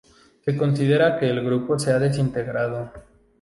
Se 0.43 0.57
considera 0.57 1.19
que 1.19 1.29
el 1.29 1.45
grupo 1.45 1.77
se 1.77 1.91
ha 1.91 1.99
desintegrado. 1.99 2.91